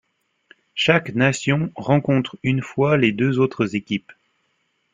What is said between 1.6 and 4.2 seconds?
rencontre une fois les deux autres équipes.